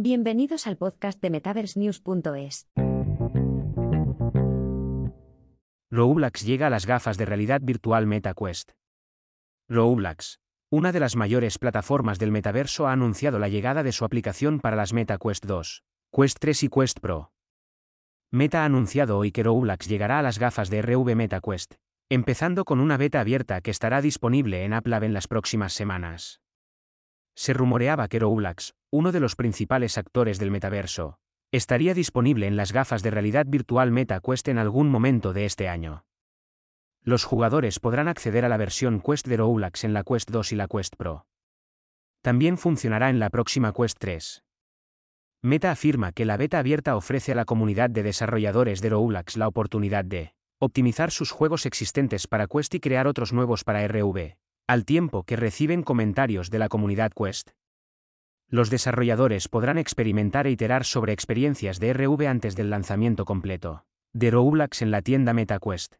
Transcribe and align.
Bienvenidos 0.00 0.68
al 0.68 0.76
podcast 0.76 1.20
de 1.20 1.28
MetaverseNews.es. 1.28 2.68
Roblox 5.90 6.44
llega 6.44 6.68
a 6.68 6.70
las 6.70 6.86
gafas 6.86 7.18
de 7.18 7.24
realidad 7.24 7.60
virtual 7.64 8.06
MetaQuest. 8.06 8.74
Roblox, 9.68 10.38
una 10.70 10.92
de 10.92 11.00
las 11.00 11.16
mayores 11.16 11.58
plataformas 11.58 12.20
del 12.20 12.30
metaverso, 12.30 12.86
ha 12.86 12.92
anunciado 12.92 13.40
la 13.40 13.48
llegada 13.48 13.82
de 13.82 13.90
su 13.90 14.04
aplicación 14.04 14.60
para 14.60 14.76
las 14.76 14.92
MetaQuest 14.92 15.44
2, 15.46 15.82
Quest 16.12 16.36
3 16.38 16.62
y 16.62 16.68
Quest 16.68 17.00
Pro. 17.00 17.32
Meta 18.30 18.62
ha 18.62 18.66
anunciado 18.66 19.18
hoy 19.18 19.32
que 19.32 19.42
Roblox 19.42 19.88
llegará 19.88 20.20
a 20.20 20.22
las 20.22 20.38
gafas 20.38 20.70
de 20.70 20.80
RV 20.80 21.16
MetaQuest, 21.16 21.74
empezando 22.08 22.64
con 22.64 22.78
una 22.78 22.98
beta 22.98 23.18
abierta 23.18 23.60
que 23.62 23.72
estará 23.72 24.00
disponible 24.00 24.64
en 24.64 24.74
App 24.74 24.86
Lab 24.86 25.02
en 25.02 25.12
las 25.12 25.26
próximas 25.26 25.72
semanas. 25.72 26.40
Se 27.38 27.52
rumoreaba 27.52 28.08
que 28.08 28.18
Roblox, 28.18 28.74
uno 28.90 29.12
de 29.12 29.20
los 29.20 29.36
principales 29.36 29.96
actores 29.96 30.40
del 30.40 30.50
metaverso, 30.50 31.20
estaría 31.52 31.94
disponible 31.94 32.48
en 32.48 32.56
las 32.56 32.72
gafas 32.72 33.04
de 33.04 33.12
realidad 33.12 33.46
virtual 33.46 33.92
MetaQuest 33.92 34.48
en 34.48 34.58
algún 34.58 34.90
momento 34.90 35.32
de 35.32 35.44
este 35.44 35.68
año. 35.68 36.04
Los 37.04 37.22
jugadores 37.22 37.78
podrán 37.78 38.08
acceder 38.08 38.44
a 38.44 38.48
la 38.48 38.56
versión 38.56 39.00
Quest 39.00 39.28
de 39.28 39.36
Roblox 39.36 39.84
en 39.84 39.94
la 39.94 40.02
Quest 40.02 40.32
2 40.32 40.50
y 40.50 40.56
la 40.56 40.66
Quest 40.66 40.96
Pro. 40.96 41.26
También 42.22 42.58
funcionará 42.58 43.08
en 43.08 43.20
la 43.20 43.30
próxima 43.30 43.72
Quest 43.72 43.98
3. 44.00 44.42
Meta 45.42 45.70
afirma 45.70 46.10
que 46.10 46.24
la 46.24 46.38
beta 46.38 46.58
abierta 46.58 46.96
ofrece 46.96 47.30
a 47.30 47.36
la 47.36 47.44
comunidad 47.44 47.88
de 47.88 48.02
desarrolladores 48.02 48.80
de 48.80 48.90
Roblox 48.90 49.36
la 49.36 49.46
oportunidad 49.46 50.04
de 50.04 50.34
optimizar 50.58 51.12
sus 51.12 51.30
juegos 51.30 51.66
existentes 51.66 52.26
para 52.26 52.48
Quest 52.48 52.74
y 52.74 52.80
crear 52.80 53.06
otros 53.06 53.32
nuevos 53.32 53.62
para 53.62 53.86
RV, 53.86 54.36
al 54.68 54.84
tiempo 54.84 55.24
que 55.24 55.36
reciben 55.36 55.82
comentarios 55.82 56.50
de 56.50 56.58
la 56.58 56.68
comunidad 56.68 57.10
Quest. 57.12 57.52
Los 58.50 58.68
desarrolladores 58.68 59.48
podrán 59.48 59.78
experimentar 59.78 60.46
e 60.46 60.50
iterar 60.50 60.84
sobre 60.84 61.14
experiencias 61.14 61.80
de 61.80 61.94
RV 61.94 62.26
antes 62.28 62.54
del 62.54 62.68
lanzamiento 62.68 63.24
completo 63.24 63.86
de 64.12 64.30
Roblox 64.30 64.82
en 64.82 64.90
la 64.90 65.00
tienda 65.00 65.32
MetaQuest. 65.32 65.94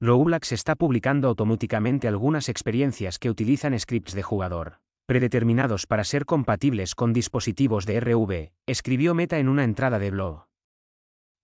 Roblox 0.00 0.52
está 0.52 0.76
publicando 0.76 1.26
automáticamente 1.26 2.06
algunas 2.06 2.48
experiencias 2.48 3.18
que 3.18 3.30
utilizan 3.30 3.78
scripts 3.78 4.14
de 4.14 4.22
jugador 4.22 4.78
predeterminados 5.06 5.86
para 5.86 6.04
ser 6.04 6.24
compatibles 6.24 6.94
con 6.94 7.12
dispositivos 7.12 7.84
de 7.86 8.00
RV, 8.00 8.52
escribió 8.66 9.14
Meta 9.14 9.38
en 9.38 9.48
una 9.48 9.64
entrada 9.64 9.98
de 9.98 10.10
blog. 10.10 10.46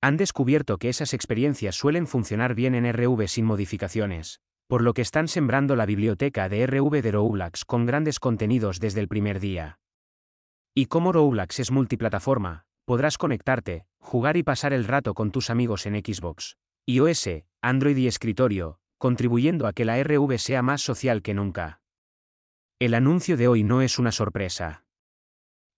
Han 0.00 0.16
descubierto 0.16 0.78
que 0.78 0.88
esas 0.88 1.12
experiencias 1.12 1.74
suelen 1.74 2.06
funcionar 2.06 2.54
bien 2.54 2.74
en 2.74 2.90
RV 2.90 3.28
sin 3.28 3.44
modificaciones, 3.44 4.40
por 4.70 4.82
lo 4.82 4.94
que 4.94 5.02
están 5.02 5.26
sembrando 5.26 5.74
la 5.74 5.84
biblioteca 5.84 6.48
de 6.48 6.64
RV 6.64 7.02
de 7.02 7.10
Roblox 7.10 7.64
con 7.64 7.86
grandes 7.86 8.20
contenidos 8.20 8.78
desde 8.78 9.00
el 9.00 9.08
primer 9.08 9.40
día. 9.40 9.80
Y 10.76 10.86
como 10.86 11.10
Roblox 11.10 11.58
es 11.58 11.72
multiplataforma, 11.72 12.66
podrás 12.84 13.18
conectarte, 13.18 13.84
jugar 13.98 14.36
y 14.36 14.44
pasar 14.44 14.72
el 14.72 14.84
rato 14.84 15.12
con 15.12 15.32
tus 15.32 15.50
amigos 15.50 15.86
en 15.86 15.96
Xbox, 15.96 16.56
iOS, 16.86 17.42
Android 17.60 17.96
y 17.96 18.06
escritorio, 18.06 18.78
contribuyendo 18.96 19.66
a 19.66 19.72
que 19.72 19.84
la 19.84 20.00
RV 20.04 20.38
sea 20.38 20.62
más 20.62 20.82
social 20.82 21.20
que 21.20 21.34
nunca. 21.34 21.80
El 22.78 22.94
anuncio 22.94 23.36
de 23.36 23.48
hoy 23.48 23.64
no 23.64 23.82
es 23.82 23.98
una 23.98 24.12
sorpresa. 24.12 24.84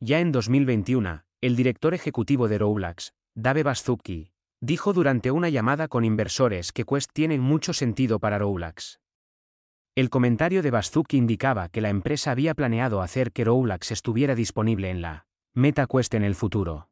Ya 0.00 0.20
en 0.20 0.32
2021, 0.32 1.24
el 1.42 1.56
director 1.56 1.92
ejecutivo 1.92 2.48
de 2.48 2.56
Roblox, 2.56 3.12
Dave 3.34 3.64
Baszucki, 3.64 4.32
dijo 4.60 4.92
durante 4.92 5.30
una 5.30 5.48
llamada 5.48 5.88
con 5.88 6.04
inversores 6.04 6.72
que 6.72 6.84
Quest 6.84 7.10
tiene 7.12 7.38
mucho 7.38 7.72
sentido 7.72 8.18
para 8.18 8.38
Roblox. 8.38 9.00
El 9.94 10.10
comentario 10.10 10.62
de 10.62 10.70
Baszucki 10.70 11.16
indicaba 11.16 11.68
que 11.68 11.80
la 11.80 11.88
empresa 11.88 12.30
había 12.30 12.54
planeado 12.54 13.02
hacer 13.02 13.32
que 13.32 13.44
Roblox 13.44 13.90
estuviera 13.90 14.34
disponible 14.34 14.90
en 14.90 15.02
la 15.02 15.26
MetaQuest 15.54 16.14
en 16.14 16.24
el 16.24 16.34
futuro. 16.34 16.88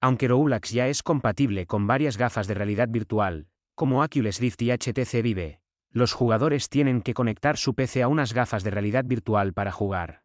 Aunque 0.00 0.28
Roblox 0.28 0.70
ya 0.70 0.88
es 0.88 1.02
compatible 1.02 1.66
con 1.66 1.86
varias 1.86 2.16
gafas 2.16 2.46
de 2.46 2.54
realidad 2.54 2.88
virtual, 2.88 3.48
como 3.74 4.02
Oculus 4.02 4.38
Rift 4.38 4.62
y 4.62 4.70
HTC 4.70 5.22
Vive, 5.22 5.60
los 5.90 6.12
jugadores 6.12 6.68
tienen 6.68 7.02
que 7.02 7.14
conectar 7.14 7.56
su 7.56 7.74
PC 7.74 8.02
a 8.02 8.08
unas 8.08 8.32
gafas 8.32 8.62
de 8.62 8.70
realidad 8.70 9.04
virtual 9.04 9.52
para 9.52 9.72
jugar. 9.72 10.22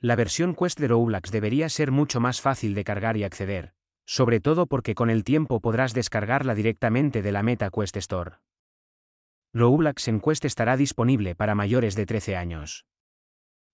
La 0.00 0.16
versión 0.16 0.54
Quest 0.54 0.80
de 0.80 0.88
Roblox 0.88 1.30
debería 1.30 1.68
ser 1.68 1.90
mucho 1.90 2.20
más 2.20 2.40
fácil 2.40 2.74
de 2.74 2.84
cargar 2.84 3.16
y 3.16 3.24
acceder, 3.24 3.73
sobre 4.06 4.40
todo 4.40 4.66
porque 4.66 4.94
con 4.94 5.10
el 5.10 5.24
tiempo 5.24 5.60
podrás 5.60 5.94
descargarla 5.94 6.54
directamente 6.54 7.22
de 7.22 7.32
la 7.32 7.42
Meta 7.42 7.70
Quest 7.70 7.96
Store. 7.96 8.36
Roblox 9.52 10.08
en 10.08 10.20
Quest 10.20 10.44
estará 10.44 10.76
disponible 10.76 11.34
para 11.34 11.54
mayores 11.54 11.94
de 11.94 12.06
13 12.06 12.36
años. 12.36 12.86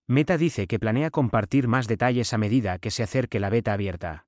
Meta 0.06 0.36
dice 0.36 0.66
que 0.66 0.78
planea 0.78 1.10
compartir 1.10 1.69
más 1.69 1.86
detalles 1.86 2.32
a 2.32 2.38
medida 2.38 2.78
que 2.78 2.90
se 2.90 3.02
acerque 3.02 3.40
la 3.40 3.48
beta 3.48 3.72
abierta. 3.72 4.26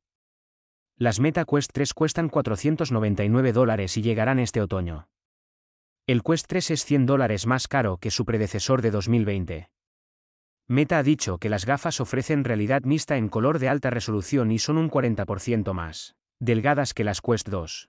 Las 0.96 1.18
Meta 1.18 1.44
Quest 1.44 1.72
3 1.72 1.92
cuestan 1.94 2.28
499 2.28 3.52
dólares 3.52 3.96
y 3.96 4.02
llegarán 4.02 4.38
este 4.38 4.60
otoño. 4.60 5.08
El 6.06 6.22
Quest 6.22 6.46
3 6.48 6.70
es 6.70 6.84
100 6.84 7.06
dólares 7.06 7.46
más 7.46 7.68
caro 7.68 7.98
que 7.98 8.10
su 8.10 8.24
predecesor 8.24 8.80
de 8.80 8.91
2020. 8.92 9.72
Meta 10.68 10.98
ha 10.98 11.02
dicho 11.02 11.38
que 11.38 11.48
las 11.48 11.66
gafas 11.66 12.00
ofrecen 12.00 12.44
realidad 12.44 12.82
mixta 12.82 13.16
en 13.16 13.28
color 13.28 13.58
de 13.58 13.68
alta 13.68 13.90
resolución 13.90 14.50
y 14.52 14.58
son 14.58 14.78
un 14.78 14.90
40% 14.90 15.72
más 15.72 16.14
delgadas 16.40 16.92
que 16.92 17.04
las 17.04 17.20
Quest 17.20 17.48
2. 17.48 17.88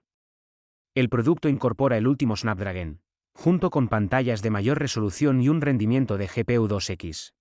El 0.95 1.09
producto 1.09 1.49
incorpora 1.49 1.97
el 1.97 2.05
último 2.05 2.35
Snapdragon, 2.35 3.01
junto 3.33 3.71
con 3.71 3.87
pantallas 3.87 4.43
de 4.43 4.51
mayor 4.51 4.77
resolución 4.77 5.41
y 5.41 5.49
un 5.49 5.59
rendimiento 5.59 6.17
de 6.17 6.27
GPU 6.27 6.67
2X. 6.67 7.33